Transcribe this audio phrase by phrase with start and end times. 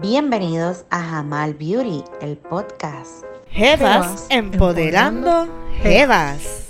[0.00, 3.24] Bienvenidos a Jamal Beauty, el podcast.
[3.50, 5.48] Jevas empoderando
[5.82, 6.68] Jevas.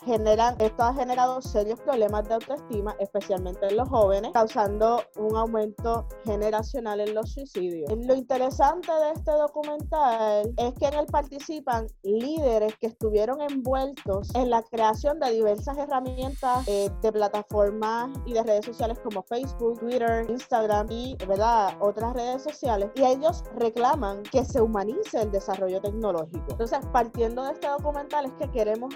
[0.06, 6.08] generan, esto ha generado serios problemas de autoestima, especialmente en los jóvenes, causando un aumento
[6.24, 7.92] generacional en los suicidios.
[8.06, 14.50] Lo interesante de este documental es que en él participan líderes que estuvieron envueltos en
[14.50, 20.26] la creación de diversas herramientas eh, de plataformas y de redes sociales como Facebook, Twitter,
[20.30, 21.76] Instagram y ¿verdad?
[21.80, 22.90] otras redes sociales.
[22.96, 26.46] Y ellos reclaman que se humanice el desarrollo tecnológico.
[26.50, 28.94] Entonces, partiendo de este documental es que queremos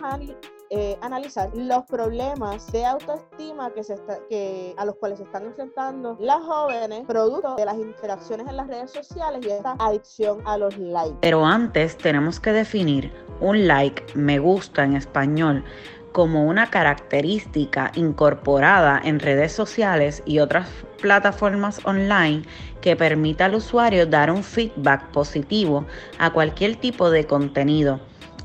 [0.69, 3.95] eh, analizar los problemas de autoestima que se
[4.29, 8.67] que, a los cuales se están enfrentando las jóvenes producto de las interacciones en las
[8.67, 11.17] redes sociales y esta adicción a los likes.
[11.21, 15.63] Pero antes tenemos que definir un like, me gusta en español,
[16.11, 20.67] como una característica incorporada en redes sociales y otras
[21.01, 22.43] plataformas online
[22.81, 25.85] que permita al usuario dar un feedback positivo
[26.17, 27.99] a cualquier tipo de contenido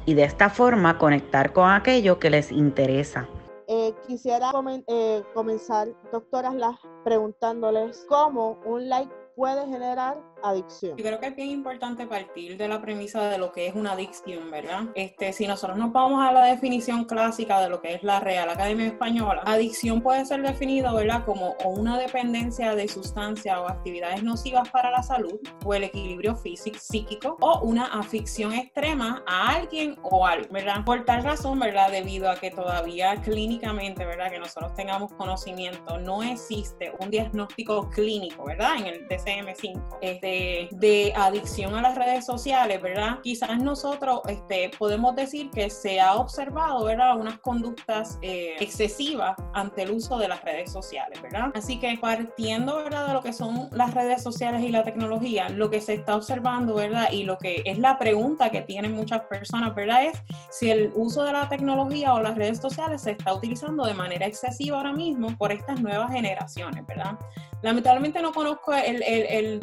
[0.07, 3.29] y de esta forma conectar con aquello que les interesa.
[3.67, 4.53] Eh, quisiera
[4.89, 6.55] eh, comenzar, doctoras,
[7.03, 10.19] preguntándoles cómo un like puede generar
[10.51, 10.97] adicción.
[10.97, 13.93] Yo creo que es bien importante partir de la premisa de lo que es una
[13.93, 14.85] adicción, ¿verdad?
[14.95, 18.49] Este, si nosotros nos vamos a la definición clásica de lo que es la Real
[18.49, 21.25] Academia Española, adicción puede ser definida, ¿verdad?
[21.25, 26.79] Como una dependencia de sustancias o actividades nocivas para la salud o el equilibrio físico,
[26.81, 30.85] psíquico o una afición extrema a alguien o algo, ¿verdad?
[30.85, 31.91] Por tal razón, ¿verdad?
[31.91, 34.31] Debido a que todavía clínicamente, ¿verdad?
[34.31, 38.77] Que nosotros tengamos conocimiento, no existe un diagnóstico clínico, ¿verdad?
[38.79, 39.99] En el DCM5.
[40.01, 40.34] Este,
[40.73, 43.19] de, adicción a las redes sociales, ¿verdad?
[43.23, 47.19] Quizás nosotros este, podemos decir que se ha observado, ¿verdad?
[47.19, 51.51] Unas conductas eh, excesivas ante el uso de las redes sociales, ¿verdad?
[51.55, 53.09] Así que partiendo, ¿verdad?
[53.09, 56.75] De lo que son las redes sociales y la tecnología, lo que se está observando,
[56.75, 57.11] ¿verdad?
[57.13, 60.05] Y lo que es la pregunta que tienen muchas personas, ¿verdad?
[60.05, 63.95] Es si el uso de la tecnología o las redes sociales se está utilizando de
[63.95, 67.19] manera excesiva ahora mismo por estas nuevas generaciones, ¿verdad?
[67.63, 69.59] Lamentablemente no conozco el, el,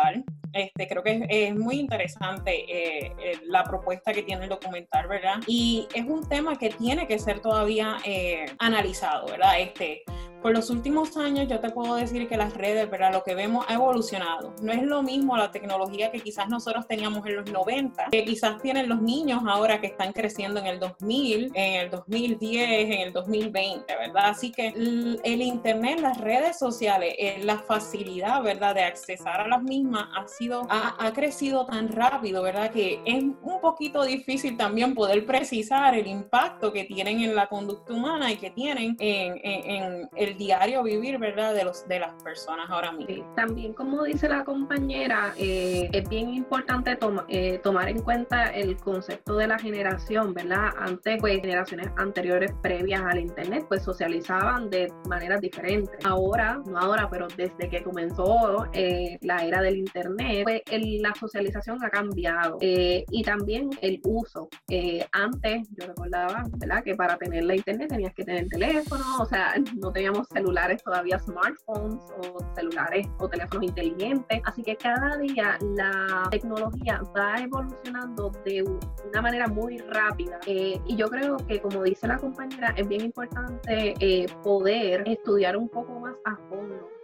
[0.00, 0.24] documental.
[0.52, 5.36] Este, creo que es, muy interesante eh, eh, la propuesta que tiene el documental, ¿verdad?
[5.46, 9.60] Y es un tema que tiene que ser todavía eh, analizado, ¿verdad?
[9.60, 10.02] Este,
[10.42, 13.12] por los últimos años yo te puedo decir que las redes, ¿verdad?
[13.12, 14.54] Lo que vemos ha evolucionado.
[14.62, 18.60] No es lo mismo la tecnología que quizás nosotros teníamos en los 90, que quizás
[18.62, 23.12] tienen los niños ahora que están creciendo en el 2000, en el 2010, en el
[23.12, 24.30] 2020, ¿verdad?
[24.30, 28.74] Así que el Internet, las redes sociales, eh, la facilidad, ¿verdad?
[28.74, 32.70] De accesar a las mismas ha sido, ha, ha crecido tan rápido, ¿verdad?
[32.70, 37.92] Que es un poquito difícil también poder precisar el impacto que tienen en la conducta
[37.92, 41.54] humana y que tienen en, en, en el diario vivir, ¿verdad?
[41.54, 43.32] De, los, de las personas ahora mismo.
[43.34, 46.98] también, como dice la compañera, eh, es bien importante
[47.28, 50.70] eh, tomar en cuenta el concepto de la generación, ¿verdad?
[50.78, 55.94] Antes, pues, generaciones anteriores previas al Internet, pues, socializaban de maneras diferentes.
[56.04, 60.62] Ahora, no ahora, pero desde que comenzó eh, la era del Internet, pues
[61.00, 64.48] la socialización ha cambiado eh, y también el uso.
[64.68, 66.82] Eh, antes, yo recordaba, ¿verdad?
[66.84, 71.18] Que para tener la Internet tenías que tener teléfono, o sea, no teníamos celulares todavía,
[71.18, 74.40] smartphones o celulares o teléfonos inteligentes.
[74.44, 78.62] Así que cada día la tecnología va evolucionando de
[79.08, 80.38] una manera muy rápida.
[80.46, 83.94] Eh, y yo creo que, como dice la compañera, es bien importante
[84.42, 86.99] poder estudiar un poco más a fondo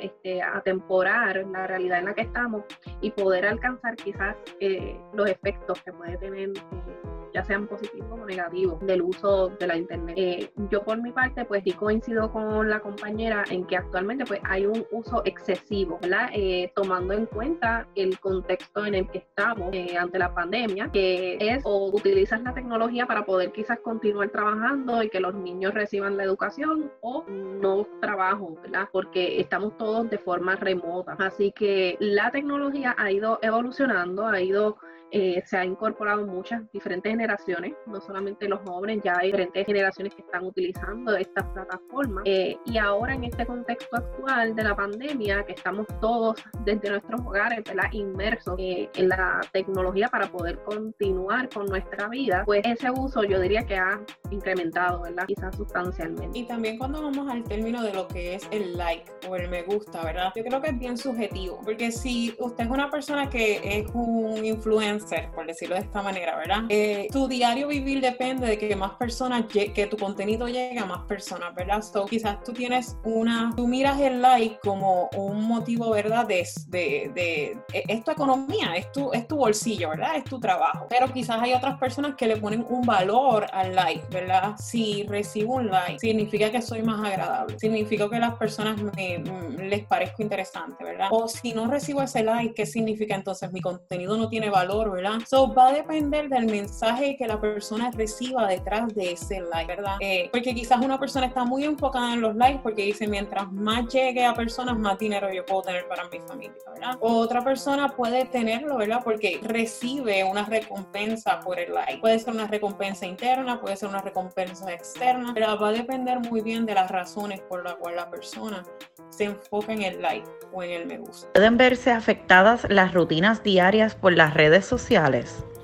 [0.00, 2.62] este, atemporar la realidad en la que estamos
[3.00, 8.26] y poder alcanzar quizás eh, los efectos que puede tener eh, ya sean positivos o
[8.26, 10.14] negativos, del uso de la Internet.
[10.18, 14.40] Eh, yo por mi parte, pues sí coincido con la compañera en que actualmente pues
[14.42, 16.30] hay un uso excesivo, ¿verdad?
[16.34, 21.36] Eh, tomando en cuenta el contexto en el que estamos eh, ante la pandemia, que
[21.40, 26.16] es o utilizas la tecnología para poder quizás continuar trabajando y que los niños reciban
[26.16, 28.88] la educación o no trabajo, ¿verdad?
[28.92, 31.14] Porque estamos todos de forma remota.
[31.18, 34.78] Así que la tecnología ha ido evolucionando, ha ido
[35.10, 40.14] eh, se ha incorporado muchas diferentes generaciones, no solamente los jóvenes, ya hay diferentes generaciones
[40.14, 42.22] que están utilizando estas plataformas.
[42.26, 47.20] Eh, y ahora en este contexto actual de la pandemia, que estamos todos desde nuestros
[47.22, 47.62] hogares
[47.92, 53.40] inmersos eh, en la tecnología para poder continuar con nuestra vida, pues ese uso yo
[53.40, 54.00] diría que ha
[54.30, 55.24] incrementado, ¿verdad?
[55.26, 56.38] quizás sustancialmente.
[56.38, 59.62] Y también cuando vamos al término de lo que es el like o el me
[59.62, 60.32] gusta, ¿verdad?
[60.36, 64.44] Yo creo que es bien subjetivo, porque si usted es una persona que es un
[64.44, 66.64] influencer, ser, por decirlo de esta manera, ¿verdad?
[66.68, 71.04] Eh, tu diario vivir depende de que más personas, que tu contenido llegue a más
[71.06, 71.82] personas, ¿verdad?
[71.82, 76.26] So, quizás tú tienes una, tú miras el like como un motivo, ¿verdad?
[76.26, 80.16] De, de, de, e, es tu economía, es tu, es tu bolsillo, ¿verdad?
[80.16, 80.86] Es tu trabajo.
[80.88, 84.56] Pero quizás hay otras personas que le ponen un valor al like, ¿verdad?
[84.58, 89.56] Si recibo un like, significa que soy más agradable, significa que las personas me, mm,
[89.68, 91.08] les parezco interesante, ¿verdad?
[91.10, 93.52] O si no recibo ese like, ¿qué significa entonces?
[93.52, 95.18] Mi contenido no tiene valor ¿verdad?
[95.26, 99.96] So, va a depender del mensaje que la persona reciba detrás de ese like, ¿verdad?
[100.00, 103.86] Eh, porque quizás una persona está muy enfocada en los likes porque dice, mientras más
[103.92, 106.96] llegue a personas, más dinero yo puedo tener para mi familia, ¿verdad?
[107.00, 109.00] otra persona puede tenerlo, ¿verdad?
[109.02, 111.98] Porque recibe una recompensa por el like.
[111.98, 116.40] Puede ser una recompensa interna, puede ser una recompensa externa, pero va a depender muy
[116.40, 118.64] bien de las razones por las cuales la persona
[119.10, 121.28] se enfoca en el like o en el me gusta.
[121.32, 124.77] Pueden verse afectadas las rutinas diarias por las redes sociales.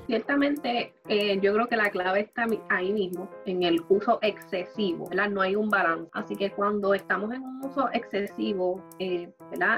[0.07, 5.09] Ciertamente, eh, yo creo que la clave está ahí mismo, en el uso excesivo.
[5.29, 6.09] No hay un balance.
[6.13, 9.31] Así que cuando estamos en un uso excesivo, eh.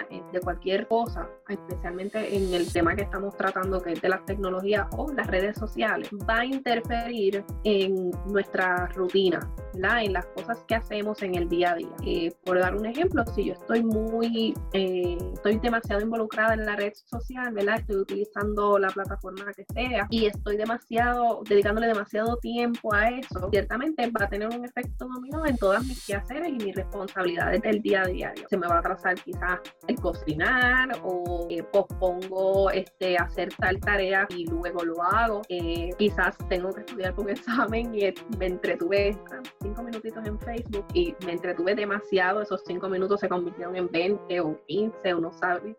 [0.09, 4.25] Eh, de cualquier cosa, especialmente en el tema que estamos tratando, que es de las
[4.25, 9.39] tecnologías o las redes sociales, va a interferir en nuestra rutina.
[9.73, 12.33] En las cosas que hacemos en el día a día.
[12.43, 17.55] por dar un ejemplo, si yo estoy muy, estoy demasiado involucrada en la red social.
[17.55, 21.16] Estoy utilizando la plataforma que sea y estoy demasiado,
[21.47, 26.05] dedicándole demasiado tiempo a eso, ciertamente va a tener un efecto dominó en todas mis
[26.05, 28.33] quehaceres y mis responsabilidades del día a día.
[28.49, 34.27] Se me va a atrasar quizás el cocinar o eh, pospongo este, hacer tal tarea
[34.29, 35.41] y luego lo hago.
[35.49, 39.17] Eh, quizás tengo que estudiar un examen y me entretuve
[39.61, 42.41] cinco minutitos en Facebook y me entretuve demasiado.
[42.41, 45.75] Esos cinco minutos se convirtieron en 20 o 15, uno sabe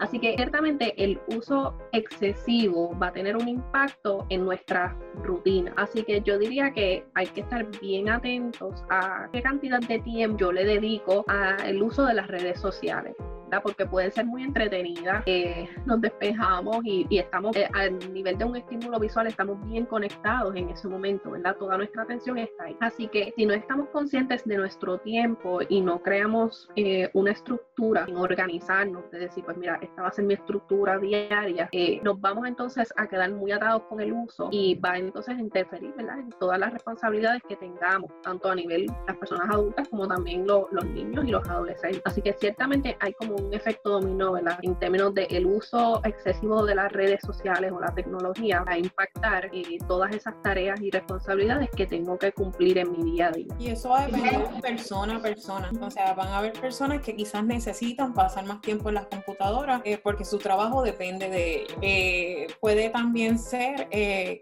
[0.00, 5.72] Así que ciertamente el uso excesivo va a tener un impacto en nuestra rutina.
[5.76, 10.38] Así que yo diría que hay que estar bien atentos a qué cantidad de tiempo
[10.38, 13.14] yo le dedico al uso de las redes sociales
[13.62, 18.56] porque pueden ser muy entretenidas, eh, nos despejamos y, estamos eh, al nivel de un
[18.56, 21.56] estímulo visual, estamos bien conectados en ese momento, ¿verdad?
[21.56, 22.76] Toda nuestra atención está ahí.
[22.80, 28.04] Así que si no estamos conscientes de nuestro tiempo y no creamos eh, una estructura
[28.08, 31.68] en organizarnos, de decir, pues mira, esta va a ser mi estructura diaria,
[32.02, 35.92] nos vamos entonces a quedar muy atados con el uso y va entonces a interferir,
[35.96, 36.18] ¿verdad?
[36.18, 40.84] En todas las responsabilidades que tengamos, tanto a nivel las personas adultas como también los
[40.86, 42.02] niños y los adolescentes.
[42.04, 44.58] Así que ciertamente hay como un efecto dominó, ¿verdad?
[44.62, 49.50] En términos del el uso excesivo de las redes sociales o la tecnología a impactar
[49.52, 53.54] eh, todas esas tareas y responsabilidades que tengo que cumplir en mi día a día.
[53.58, 55.70] Y eso va a depender de persona a persona.
[55.80, 59.82] O sea, van a haber personas que quizás necesitan pasar más tiempo en las computadoras
[59.84, 61.74] eh, porque su trabajo depende de ello.
[61.82, 64.40] Eh, puede también ser que,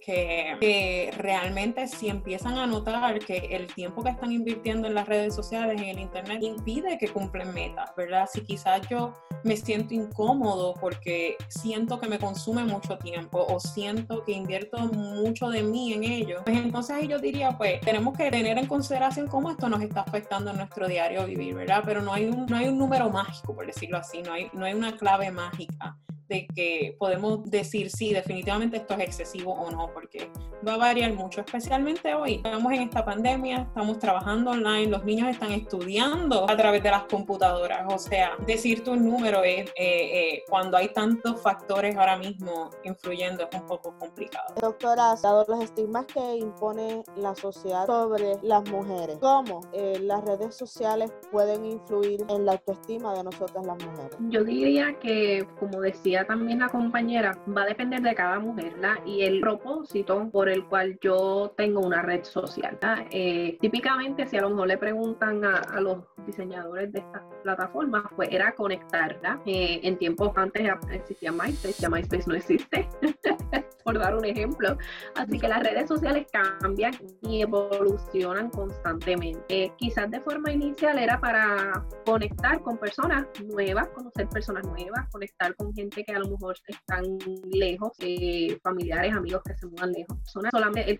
[0.61, 5.35] que realmente si empiezan a notar que el tiempo que están invirtiendo en las redes
[5.35, 8.29] sociales, en el internet, impide que cumplen metas, ¿verdad?
[8.33, 14.25] Si quizás yo me siento incómodo porque siento que me consume mucho tiempo o siento
[14.25, 18.31] que invierto mucho de mí en ello, pues entonces ahí yo diría, pues tenemos que
[18.31, 21.83] tener en consideración cómo esto nos está afectando en nuestro diario vivir, ¿verdad?
[21.85, 24.65] Pero no hay un, no hay un número mágico, por decirlo así, no hay, no
[24.65, 25.97] hay una clave mágica
[26.33, 30.31] de que podemos decir si definitivamente esto es excesivo o no, porque
[30.67, 32.37] va a variar mucho, especialmente hoy.
[32.37, 37.05] Estamos en esta pandemia, estamos trabajando online, los niños están estudiando a través de las
[37.05, 38.33] computadoras, o sea,
[38.73, 43.67] decirte un número es eh, eh, cuando hay tantos factores ahora mismo influyendo es un
[43.67, 44.55] poco complicado.
[44.61, 50.55] Doctora, dado los estigmas que impone la sociedad sobre las mujeres, ¿cómo eh, las redes
[50.55, 54.17] sociales pueden influir en la autoestima de nosotras las mujeres?
[54.31, 58.99] Yo diría que, como decía también la compañera, va a depender de cada mujer ¿la?
[59.05, 62.79] y el propósito por el cual yo tengo una red social.
[63.11, 68.05] Eh, típicamente, si a lo mejor le preguntan a, a los diseñadores de estas plataformas,
[68.17, 69.19] pues era conectar.
[69.47, 72.89] Eh, en tiempos antes existía MySpace, ya MySpace no existe,
[73.85, 74.79] por dar un ejemplo.
[75.17, 79.73] Así que las redes sociales cambian y evolucionan constantemente.
[79.77, 85.75] quizás de forma inicial era para conectar con personas nuevas, conocer personas nuevas, conectar con
[85.75, 87.19] gente que a lo mejor están
[87.51, 90.17] lejos, eh, familiares, amigos que se mudan lejos.
[90.19, 90.99] Personas solamente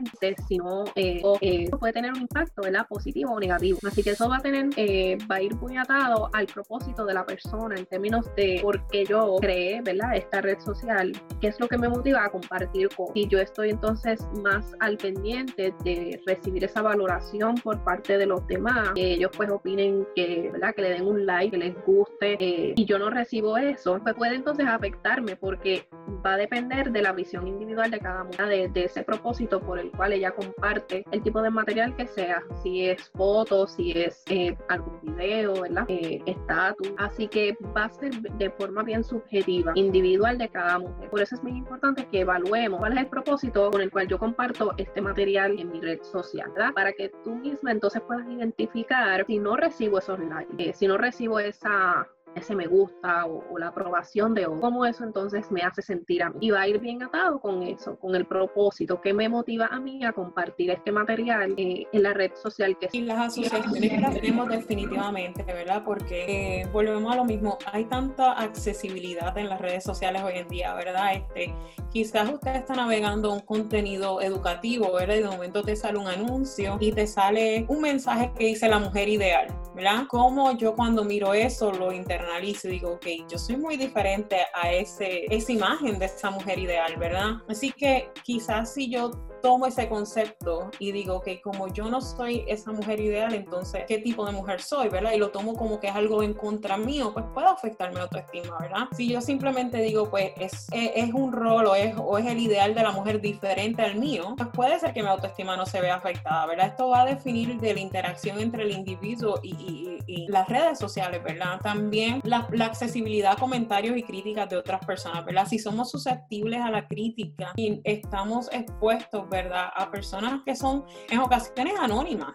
[0.49, 2.87] sino eh, eh, puede tener un impacto, ¿verdad?
[2.89, 3.79] Positivo o negativo.
[3.87, 7.15] Así que eso va a tener, eh, va a ir muy atado al propósito de
[7.15, 10.17] la persona en términos de por qué yo creé, ¿verdad?
[10.17, 13.09] Esta red social, qué es lo que me motiva a compartir con.
[13.15, 18.47] Y yo estoy entonces más al pendiente de recibir esa valoración por parte de los
[18.47, 20.75] demás, que ellos pues opinen que, ¿verdad?
[20.75, 24.15] Que le den un like, que les guste, eh, y yo no recibo eso, pues
[24.15, 25.87] puede entonces afectarme porque
[26.25, 29.79] va a depender de la visión individual de cada una, de, de ese propósito por
[29.79, 34.23] el cual ella comparte el tipo de material que sea, si es foto, si es
[34.31, 35.85] eh, algún video, ¿verdad?
[35.89, 36.93] Eh, estatus.
[36.97, 37.42] Así que
[37.77, 41.11] va a ser de forma bien subjetiva, individual de cada mujer.
[41.11, 44.19] Por eso es muy importante que evaluemos cuál es el propósito con el cual yo
[44.19, 46.73] comparto este material en mi red social, ¿verdad?
[46.75, 50.99] Para que tú misma entonces puedas identificar si no recibo esos likes, eh, si no
[50.99, 55.83] recibo esa ese me gusta o, la aprobación de otro, cómo eso entonces me hace
[55.83, 56.39] sentir a mí.
[56.41, 59.79] Y va a ir bien atado con eso, con el propósito que me motiva a
[59.79, 64.15] mí a compartir este material eh, en la red social que Y las asociaciones las
[64.15, 65.83] tenemos definitivamente, ¿verdad?
[65.85, 70.49] Porque eh, volvemos a lo mismo, hay tanta accesibilidad en las redes sociales hoy en
[70.49, 71.15] día, ¿verdad?
[71.15, 71.55] Este,
[71.91, 75.17] quizás usted está navegando un contenido educativo, ¿verdad?
[75.17, 78.79] Y de momento te sale un anuncio y te sale un mensaje que dice la
[78.79, 80.07] mujer ideal, ¿verdad?
[80.09, 84.73] Como yo cuando miro eso lo internalizo y digo, ok, yo soy muy diferente a
[84.73, 87.35] ese, esa imagen de esa mujer ideal, ¿verdad?
[87.49, 89.11] Así que quizás si yo
[89.43, 93.99] tomo ese concepto y digo que como yo no soy esa mujer ideal, entonces, ¿qué
[93.99, 95.13] tipo de mujer soy, verdad?
[95.13, 98.57] Y lo tomo como que es algo en contra mío, pues puede afectar mi autoestima,
[98.61, 98.89] ¿verdad?
[98.97, 102.75] Si yo simplemente digo, pues es, es, un rol o es, o es el ideal
[102.75, 105.97] de la mujer diferente al mío, pues puede ser que mi autoestima no se vea
[105.97, 106.69] afectada, ¿verdad?
[106.69, 110.79] Esto va a definir de la interacción entre el individuo y, y, y las redes
[110.79, 111.61] sociales, ¿verdad?
[111.61, 115.47] También la, la accesibilidad a comentarios y críticas de otras personas, ¿verdad?
[115.47, 119.71] Si somos susceptibles a la crítica y estamos expuestos ¿verdad?
[119.75, 122.35] A personas que son en ocasiones anónimas,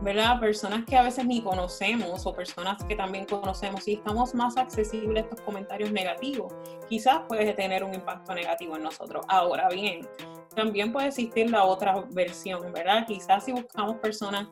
[0.00, 0.38] ¿verdad?
[0.38, 5.24] Personas que a veces ni conocemos o personas que también conocemos y estamos más accesibles
[5.24, 6.54] a estos comentarios negativos,
[6.88, 9.26] quizás puede tener un impacto negativo en nosotros.
[9.28, 10.08] Ahora bien,
[10.54, 13.06] también puede existir la otra versión, ¿verdad?
[13.06, 14.48] Quizás si buscamos personas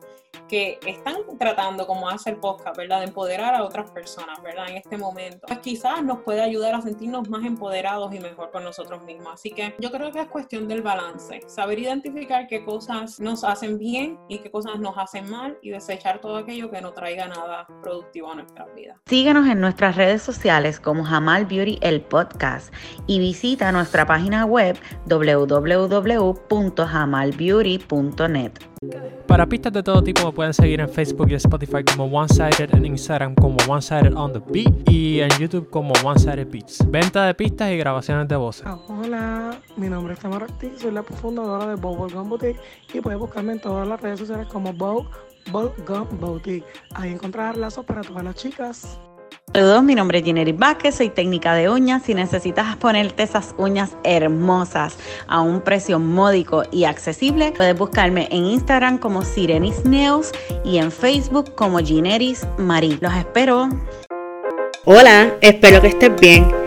[0.47, 2.99] que están tratando, como hace el podcast, ¿verdad?
[2.99, 4.69] De empoderar a otras personas, ¿verdad?
[4.69, 5.45] En este momento.
[5.47, 9.33] Pues quizás nos puede ayudar a sentirnos más empoderados y mejor con nosotros mismos.
[9.33, 11.41] Así que yo creo que es cuestión del balance.
[11.47, 16.21] Saber identificar qué cosas nos hacen bien y qué cosas nos hacen mal y desechar
[16.21, 18.97] todo aquello que no traiga nada productivo a nuestras vidas.
[19.05, 22.73] Síguenos en nuestras redes sociales como Jamal Beauty el podcast
[23.05, 24.77] y visita nuestra página web
[25.87, 28.51] www.jamalbeauty.net.
[29.27, 32.73] Para pistas de todo tipo me pueden seguir en Facebook y Spotify como One Sided,
[32.73, 36.89] en Instagram como One Sided on the Beat y en YouTube como One Sided Beats.
[36.89, 38.67] Venta de pistas y grabaciones de voces.
[38.87, 42.59] Hola, mi nombre es Tamara Ortiz, soy la fundadora de Bow Gum Boutique
[42.93, 45.07] y puedes buscarme en todas las redes sociales como Bow
[45.51, 46.65] Gum Boutique.
[46.93, 48.99] Ahí encontrarás lazos para todas las chicas.
[49.53, 52.03] Saludos, mi nombre es Ginery Vázquez, soy técnica de uñas.
[52.03, 58.45] Si necesitas ponerte esas uñas hermosas a un precio módico y accesible, puedes buscarme en
[58.45, 60.31] Instagram como Sirenis Neos
[60.65, 62.99] y en Facebook como Gineris Marie.
[62.99, 63.69] Los espero.
[64.85, 66.66] Hola, espero que estés bien.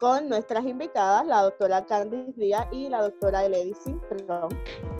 [0.00, 4.48] con nuestras invitadas, la doctora Candice Díaz y la doctora Elady Cintrón.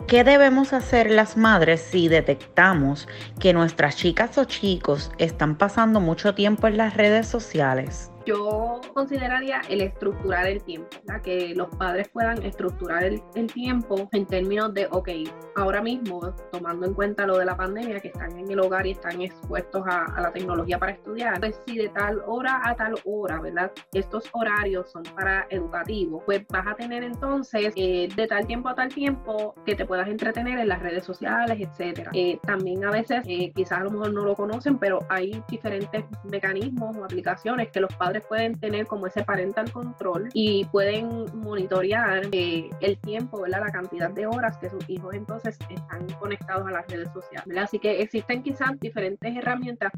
[0.07, 3.07] ¿Qué debemos hacer las madres si detectamos
[3.39, 8.11] que nuestras chicas o chicos están pasando mucho tiempo en las redes sociales?
[8.25, 10.89] Yo consideraría el estructurar el tiempo,
[11.23, 13.21] que los padres puedan estructurar el,
[13.53, 15.09] tiempo en términos de, ok,
[15.55, 18.91] ahora mismo, tomando en cuenta lo de la pandemia, que están en el hogar y
[18.91, 23.39] están expuestos a, la tecnología para estudiar, pues si de tal hora a tal hora,
[23.41, 23.71] ¿verdad?
[23.93, 28.75] Estos horarios son para educativos, pues vas a tener entonces eh, de tal tiempo a
[28.75, 32.11] tal tiempo que te puedas entretener en las redes sociales, etcétera.
[32.13, 36.05] Eh, también a veces, eh, quizás a lo mejor no lo conocen, pero hay diferentes
[36.29, 42.27] mecanismos o aplicaciones que los padres pueden tener como ese parental control y pueden monitorear
[42.31, 46.87] eh, el tiempo, la cantidad de horas que sus hijos entonces están conectados a las
[46.87, 47.57] redes sociales.
[47.57, 49.91] Así que existen quizás diferentes herramientas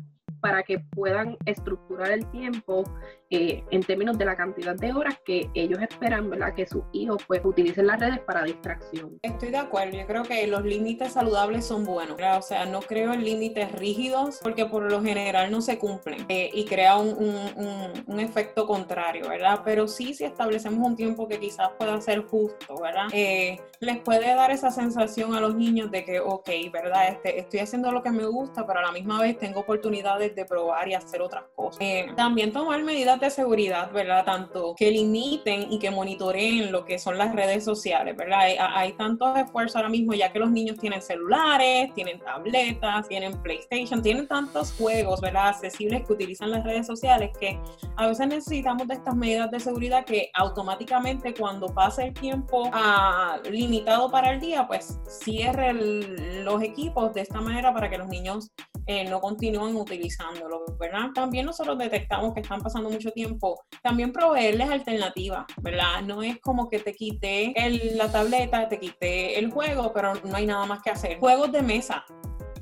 [0.44, 2.84] para que puedan estructurar el tiempo
[3.30, 6.54] eh, en términos de la cantidad de horas que ellos esperan ¿verdad?
[6.54, 9.18] que sus hijos pues, utilicen las redes para distracción.
[9.22, 13.14] Estoy de acuerdo, yo creo que los límites saludables son buenos, o sea, no creo
[13.14, 18.04] en límites rígidos porque por lo general no se cumplen eh, y crea un, un,
[18.06, 19.62] un, efecto contrario, ¿verdad?
[19.64, 23.08] Pero sí, si establecemos un tiempo que quizás pueda ser justo, ¿verdad?
[23.14, 27.10] Eh, les puede dar esa sensación a los niños de que, ok, ¿verdad?
[27.10, 30.46] Este, estoy haciendo lo que me gusta, pero a la misma vez tengo oportunidades de
[30.46, 31.78] probar y hacer otras cosas.
[31.82, 34.25] Eh, también tomar medidas de seguridad, ¿verdad?
[34.25, 38.40] Tanto que limiten y que monitoreen lo que son las redes sociales, ¿verdad?
[38.40, 43.42] Hay, hay tantos esfuerzos ahora mismo ya que los niños tienen celulares, tienen tabletas, tienen
[43.42, 45.50] PlayStation, tienen tantos juegos, ¿verdad?
[45.50, 47.60] Accesibles que utilizan las redes sociales que
[47.98, 53.40] a veces necesitamos de estas medidas de seguridad que automáticamente cuando pase el tiempo ah,
[53.50, 58.52] limitado para el día, pues cierre los equipos de esta manera para que los niños
[58.86, 61.10] eh, no continúen utilizándolo, ¿verdad?
[61.13, 66.02] También nosotros detectamos que están pasando mucho tiempo, también proveerles alternativas, ¿verdad?
[66.04, 67.54] No es como que te quité
[67.96, 71.20] la tableta, te quité el juego, pero no hay nada más que hacer.
[71.20, 72.04] Juegos de mesa,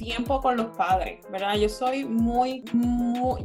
[0.01, 1.55] tiempo con los padres, ¿verdad?
[1.55, 2.63] Yo soy muy,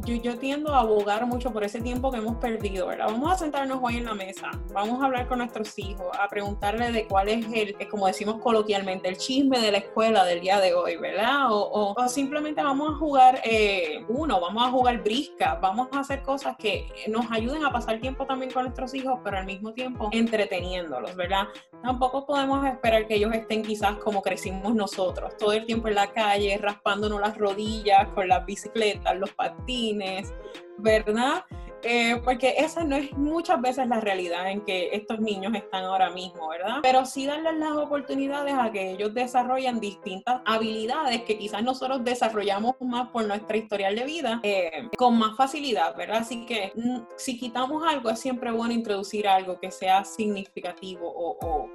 [0.05, 3.05] yo, yo, tiendo a abogar mucho por ese tiempo que hemos perdido, ¿verdad?
[3.11, 6.91] Vamos a sentarnos hoy en la mesa, vamos a hablar con nuestros hijos, a preguntarle
[6.91, 10.73] de cuál es el, como decimos coloquialmente, el chisme de la escuela del día de
[10.73, 11.51] hoy, ¿verdad?
[11.51, 16.23] O, o, simplemente vamos a jugar eh, uno, vamos a jugar brisca, vamos a hacer
[16.23, 20.09] cosas que nos ayuden a pasar tiempo también con nuestros hijos, pero al mismo tiempo
[20.11, 21.47] entreteniéndolos, ¿verdad?
[21.83, 26.11] Tampoco podemos esperar que ellos estén quizás como crecimos nosotros, todo el tiempo en la
[26.11, 30.33] calle raspándonos las rodillas con las bicicletas, los patines,
[30.77, 31.43] ¿verdad?
[31.83, 36.09] Eh, porque esa no es muchas veces la realidad en que estos niños están ahora
[36.09, 36.79] mismo, ¿verdad?
[36.81, 42.75] Pero sí darles las oportunidades a que ellos desarrollen distintas habilidades que quizás nosotros desarrollamos
[42.81, 46.17] más por nuestra historial de vida eh, con más facilidad, ¿verdad?
[46.17, 51.37] Así que mm, si quitamos algo es siempre bueno introducir algo que sea significativo o
[51.39, 51.69] o,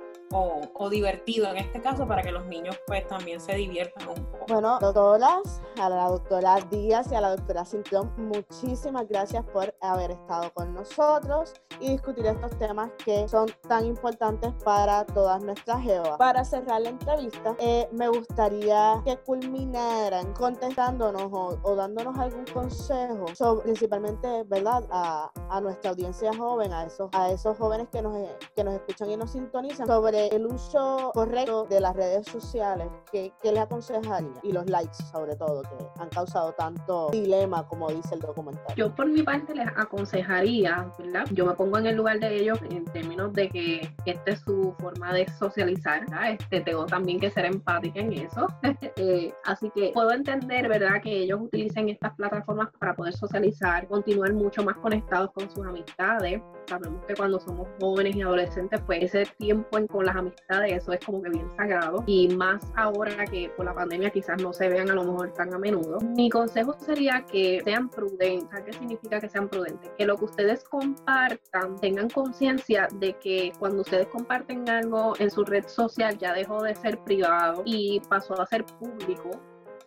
[0.90, 4.46] divertido en este caso para que los niños pues también se diviertan un poco.
[4.48, 10.12] Bueno, doctoras, a la doctora Díaz y a la doctora Cintrón, muchísimas gracias por haber
[10.12, 16.16] estado con nosotros y discutir estos temas que son tan importantes para todas nuestras jevas.
[16.18, 23.64] Para cerrar la entrevista, eh, me gustaría que culminaran contestándonos o, dándonos algún consejo, sobre,
[23.64, 28.16] principalmente, ¿verdad?, a, a, nuestra audiencia joven, a esos, a esos jóvenes que nos,
[28.54, 33.32] que nos escuchan y nos sintonizan sobre el uso correcto de las redes sociales, ¿qué,
[33.42, 34.32] ¿qué, les aconsejaría?
[34.42, 38.74] Y los likes, sobre todo, que han causado tanto dilema, como dice el documental.
[38.76, 41.24] Yo, por mi parte, les aconsejaría, ¿verdad?
[41.32, 44.74] Yo me pongo en el lugar de ellos en términos de que esta es su
[44.78, 46.32] forma de socializar, ¿verdad?
[46.32, 48.46] Este, tengo también que ser empática en eso.
[48.96, 54.32] Eh, así que puedo entender, ¿verdad?, que ellos utilicen estas plataformas para poder socializar, continuar
[54.34, 56.42] mucho más conectados con sus amistades.
[56.72, 61.04] Sabemos que cuando somos jóvenes y adolescentes, pues ese tiempo con las amistades, eso es
[61.04, 62.02] como que bien sagrado.
[62.06, 65.52] Y más ahora que por la pandemia quizás no se vean a lo mejor tan
[65.52, 65.98] a menudo.
[66.00, 68.62] Mi consejo sería que sean prudentes.
[68.64, 69.90] ¿Qué significa que sean prudentes?
[69.98, 75.44] Que lo que ustedes compartan tengan conciencia de que cuando ustedes comparten algo en su
[75.44, 79.30] red social ya dejó de ser privado y pasó a ser público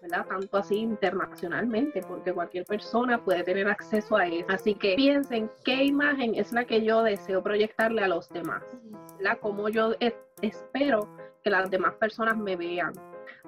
[0.09, 4.45] tanto así internacionalmente, porque cualquier persona puede tener acceso a eso.
[4.49, 8.63] Así que piensen qué imagen es la que yo deseo proyectarle a los demás,
[9.19, 9.93] la Como yo
[10.41, 11.07] espero
[11.43, 12.93] que las demás personas me vean.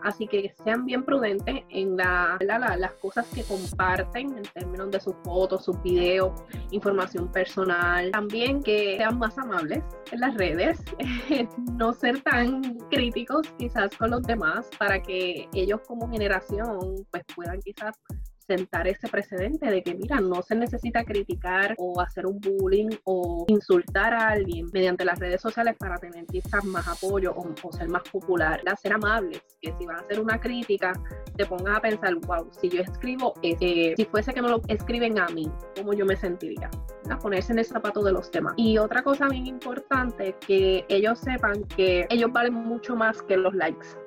[0.04, 5.16] Así que sean bien prudentes en la, las cosas que comparten en términos de sus
[5.24, 6.32] fotos, sus videos,
[6.72, 8.12] información personal.
[8.12, 10.80] También que sean más amables en las redes,
[11.74, 17.60] no ser tan críticos quizás con los demás para que ellos como generación pues puedan
[17.62, 17.96] quizás
[18.48, 23.46] sentar ese precedente de que, mira, no se necesita criticar o hacer un bullying o
[23.48, 28.04] insultar a alguien mediante las redes sociales para tener quizás más apoyo o, ser más
[28.04, 28.62] popular.
[28.66, 30.94] A ser amables, que si van a hacer una crítica,
[31.36, 35.20] te pongas a pensar, wow, si yo escribo, eh, si fuese que me lo escriben
[35.20, 36.70] a mí, ¿cómo yo me sentiría?
[37.10, 38.54] A ponerse en el zapato de los demás.
[38.58, 43.54] Y otra cosa bien importante, que ellos sepan que ellos valen mucho más que los
[43.54, 44.07] likes.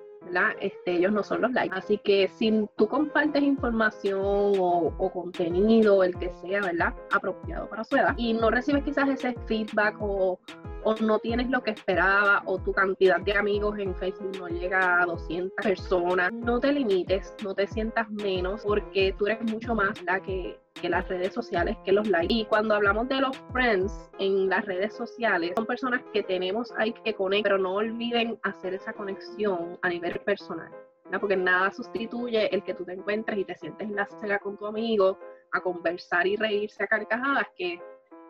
[0.60, 1.76] Este, ellos no son los likes.
[1.76, 6.94] Así que si tú compartes información o, contenido, el que sea, ¿verdad?
[7.12, 10.38] Apropiado para su edad, y no recibes quizás ese feedback o,
[10.84, 15.02] o no tienes lo que esperaba o tu cantidad de amigos en Facebook no llega
[15.02, 20.00] a 200 personas, no te limites, no te sientas menos porque tú eres mucho más
[20.04, 22.32] la que que las redes sociales, que los likes.
[22.34, 26.92] Y cuando hablamos de los friends en las redes sociales, son personas que tenemos ahí
[27.04, 30.70] que conectar, pero no olviden hacer esa conexión a nivel personal.
[31.20, 34.56] Porque nada sustituye el que tú te encuentres y te sientes en la acera con
[34.56, 35.18] tu amigo
[35.52, 37.80] a conversar y reírse a carcajadas que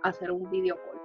[0.03, 1.01] hacer un video call.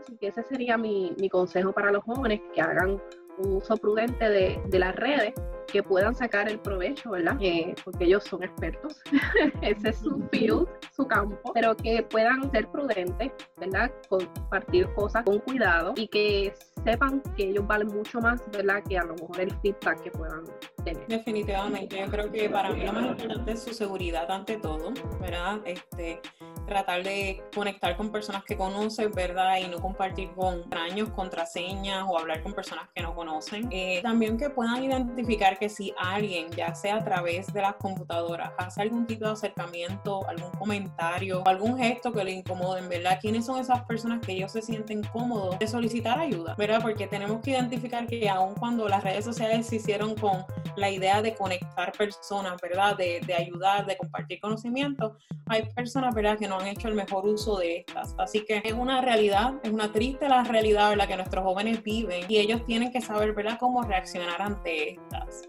[0.00, 3.00] Así que ese sería mi, mi consejo para los jóvenes, que hagan
[3.38, 5.34] un uso prudente de, de las redes
[5.66, 7.36] que puedan sacar el provecho, ¿verdad?
[7.40, 9.00] Eh, porque ellos son expertos,
[9.62, 13.90] ese es su field, su campo, pero que puedan ser prudentes, ¿verdad?
[14.08, 18.82] Compartir cosas con cuidado y que sepan que ellos valen mucho más, ¿verdad?
[18.88, 20.44] Que a lo mejor el feedback que puedan
[20.84, 21.06] tener.
[21.06, 25.60] Definitivamente, yo creo que para mí lo más importante es su seguridad ante todo, ¿verdad?
[25.64, 26.20] Este,
[26.66, 29.58] tratar de conectar con personas que conocen, ¿verdad?
[29.58, 33.68] Y no compartir con extraños contraseñas o hablar con personas que no conocen.
[33.70, 38.52] Eh, también que puedan identificar que si alguien, ya sea a través de las computadoras,
[38.58, 43.18] hace algún tipo de acercamiento, algún comentario, algún gesto que le incomoden, ¿verdad?
[43.20, 46.80] ¿Quiénes son esas personas que ellos se sienten cómodos de solicitar ayuda, ¿verdad?
[46.82, 50.44] Porque tenemos que identificar que aun cuando las redes sociales se hicieron con
[50.76, 52.96] la idea de conectar personas, ¿verdad?
[52.96, 56.38] De, de ayudar, de compartir conocimiento, hay personas, ¿verdad?
[56.38, 58.14] Que no han hecho el mejor uso de estas.
[58.18, 61.08] Así que es una realidad, es una triste la realidad, ¿verdad?
[61.08, 63.58] Que nuestros jóvenes viven y ellos tienen que saber, ¿verdad?
[63.58, 65.48] Cómo reaccionar ante estas.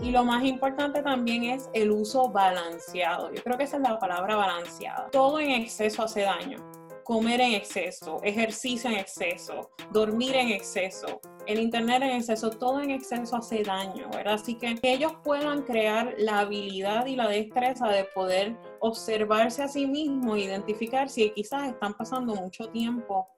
[0.00, 3.32] Y lo más importante también es el uso balanceado.
[3.32, 5.08] Yo creo que esa es la palabra balanceada.
[5.10, 6.58] Todo en exceso hace daño.
[7.02, 12.90] Comer en exceso, ejercicio en exceso, dormir en exceso, el internet en exceso, todo en
[12.90, 14.34] exceso hace daño, ¿verdad?
[14.34, 18.56] Así que que ellos puedan crear la habilidad y la destreza de poder
[18.88, 23.28] observarse a sí mismos, identificar si quizás están pasando mucho tiempo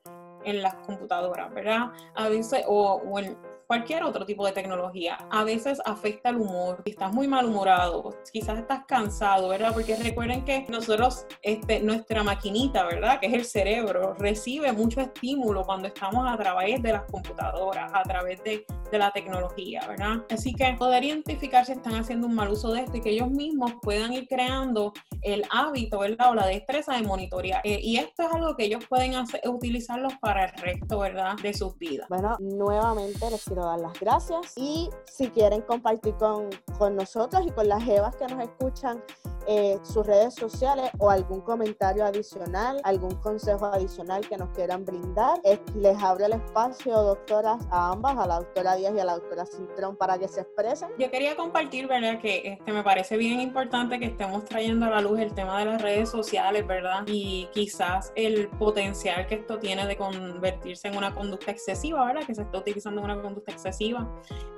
[0.44, 1.90] en las computadoras, ¿verdad?
[2.14, 3.36] A veces, o, o en,
[3.68, 6.80] cualquier otro tipo de tecnología, a veces afecta el humor.
[6.86, 9.74] Si estás muy malhumorado, quizás estás cansado, ¿verdad?
[9.74, 13.20] Porque recuerden que nosotros, este, nuestra maquinita, ¿verdad?
[13.20, 18.02] Que es el cerebro, recibe mucho estímulo cuando estamos a través de las computadoras, a
[18.04, 20.24] través de, de la tecnología, ¿verdad?
[20.30, 23.30] Así que poder identificar si están haciendo un mal uso de esto y que ellos
[23.30, 26.30] mismos puedan ir creando el hábito, ¿verdad?
[26.30, 27.60] O la destreza de monitorear.
[27.64, 31.36] Eh, y esto es algo que ellos pueden hacer, utilizarlos para el resto, ¿verdad?
[31.42, 32.08] De sus vidas.
[32.08, 37.50] Bueno, nuevamente les quiero dar las gracias y si quieren compartir con, con nosotros y
[37.50, 39.02] con las Evas que nos escuchan
[39.50, 45.40] eh, sus redes sociales o algún comentario adicional, algún consejo adicional que nos quieran brindar.
[45.74, 49.46] les abro el espacio, doctoras, a ambas, a la doctora Díaz y a la doctora
[49.46, 50.90] Cintrón, para que se expresen.
[50.98, 52.20] Yo quería compartir, ¿verdad?
[52.20, 55.64] Que este, me parece bien importante que estemos trayendo a la luz el tema de
[55.64, 57.04] las redes sociales, ¿verdad?
[57.06, 62.26] Y quizás el potencial que esto tiene de convertirse en una conducta excesiva, ¿verdad?
[62.26, 64.08] Que se está utilizando una conducta excesiva.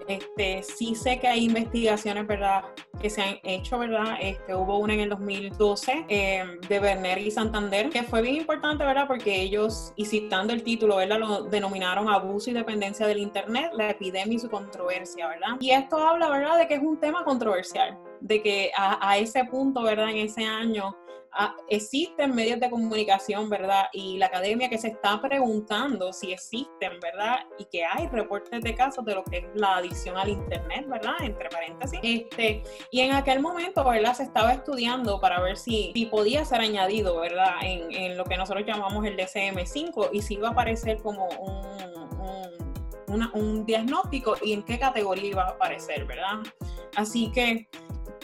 [0.09, 2.65] Este, sí sé que hay investigaciones, ¿verdad?
[3.01, 4.17] Que se han hecho, ¿verdad?
[4.21, 8.85] Este, hubo una en el 2012 eh, de Berner y Santander, que fue bien importante,
[8.85, 9.07] ¿verdad?
[9.07, 11.21] Porque ellos, y citando el título, ¿verdad?
[11.21, 15.57] Lo denominaron abuso y dependencia del Internet, la epidemia y su controversia, ¿verdad?
[15.61, 16.59] Y esto habla, ¿verdad?
[16.59, 20.11] De que es un tema controversial, de que a, a ese punto, ¿verdad?
[20.11, 20.97] En ese año
[21.33, 23.85] Ah, existen medios de comunicación, ¿verdad?
[23.93, 27.47] Y la academia que se está preguntando si existen, ¿verdad?
[27.57, 31.15] Y que hay reportes de casos de lo que es la adicción al Internet, ¿verdad?
[31.21, 32.01] Entre paréntesis.
[32.03, 34.15] Este, y en aquel momento, ¿verdad?
[34.15, 37.55] Se estaba estudiando para ver si, si podía ser añadido, ¿verdad?
[37.63, 42.49] En, lo que nosotros llamamos el DCM5 y si iba a aparecer como un,
[43.07, 46.41] un, un diagnóstico y en qué categoría iba a aparecer, ¿verdad?
[46.97, 47.69] Así que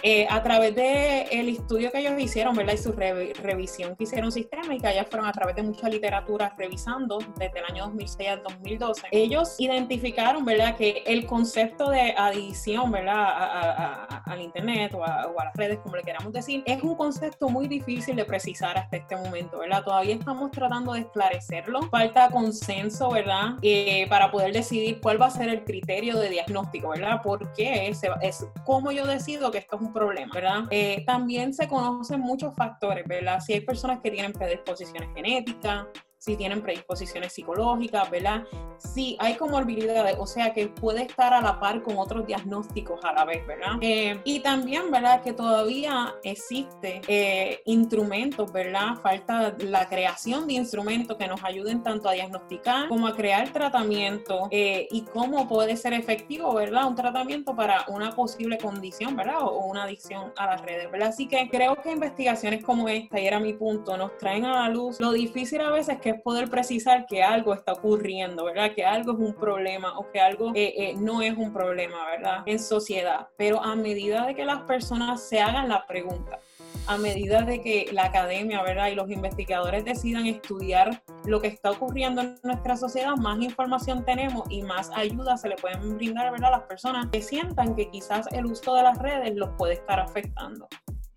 [0.09, 2.75] eh, a través del el estudio que ellos hicieron, ¿verdad?
[2.75, 7.59] Y su revisión que hicieron sistémica, ya fueron a través de mucha literatura revisando desde
[7.59, 10.77] el año 2006 al 2012, ellos identificaron, ¿verdad?
[10.77, 14.07] Que el concepto de adición, ¿verdad?
[14.27, 18.15] al Internet o a, las redes, como le queramos decir, es un concepto muy difícil
[18.15, 19.83] de precisar hasta este momento, ¿verdad?
[19.83, 21.83] Todavía estamos tratando de esclarecerlo.
[21.91, 23.57] Falta consenso, ¿verdad?
[23.61, 27.23] Eh, para poder decidir cuál va a ser el criterio de diagnóstico, ¿verdad?
[27.25, 30.65] Porque es, es cómo yo decido que esto es un problema, ¿verdad?
[30.71, 33.41] Eh, también se conocen muchos factores, ¿verdad?
[33.41, 35.87] Si hay personas que tienen predisposiciones genéticas,
[36.27, 38.43] si tienen predisposiciones psicológicas, ¿verdad?
[38.79, 43.13] Si hay comorbilidades, o sea que puede estar a la par con otros diagnósticos a
[43.13, 43.77] la vez, ¿verdad?
[43.81, 45.23] Eh, y también, ¿verdad?
[45.23, 48.97] Que todavía existe eh, instrumentos, ¿verdad?
[49.01, 54.49] Falta la creación de instrumentos que nos ayuden tanto a diagnosticar como a crear tratamiento
[54.51, 56.89] eh, y cómo puede ser efectivo, ¿verdad?
[56.89, 59.43] Un tratamiento para una posible condición, ¿verdad?
[59.43, 61.11] O una adicción a las redes, ¿verdad?
[61.11, 64.69] Así que creo que investigaciones como esta, y era mi punto, nos traen a la
[64.69, 68.73] luz lo difícil a veces que poder precisar que algo está ocurriendo, ¿verdad?
[68.75, 72.43] Que algo es un problema o que algo eh, eh, no es un problema, ¿verdad?
[72.47, 73.29] En sociedad.
[73.37, 76.39] Pero a medida de que las personas se hagan la pregunta,
[76.87, 78.89] a medida de que la academia, ¿verdad?
[78.89, 84.45] Y los investigadores decidan estudiar lo que está ocurriendo en nuestra sociedad, más información tenemos
[84.51, 86.55] y más ayuda se le pueden brindar, ¿verdad?
[86.55, 89.99] A las personas que sientan que quizás el uso de las redes los puede estar
[89.99, 90.69] afectando.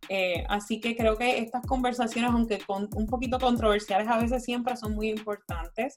[0.09, 4.75] Eh, así que creo que estas conversaciones, aunque con, un poquito controversiales a veces, siempre
[4.75, 5.93] son muy importantes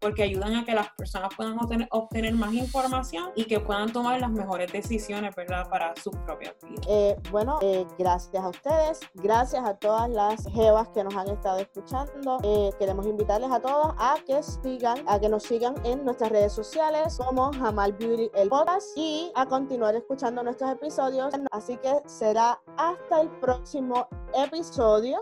[0.00, 1.56] porque ayudan a que las personas puedan
[1.90, 5.34] obtener, más información y que puedan tomar las mejores decisiones,
[5.70, 6.86] para sus propias vidas.
[6.88, 11.58] Eh, bueno, eh, gracias a ustedes, gracias a todas las jevas que nos han estado
[11.58, 12.38] escuchando.
[12.42, 16.52] Eh, queremos invitarles a todos a que sigan, a que nos sigan en nuestras redes
[16.52, 21.34] sociales como Jamal Beauty el podcast y a continuar escuchando nuestros episodios.
[21.50, 25.20] Así que será hasta el próximo episodio